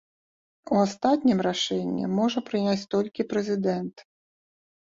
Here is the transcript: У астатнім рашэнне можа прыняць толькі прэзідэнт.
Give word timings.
У 0.77 0.77
астатнім 0.85 1.43
рашэнне 1.47 2.09
можа 2.21 2.43
прыняць 2.49 2.87
толькі 2.95 3.27
прэзідэнт. 3.35 3.95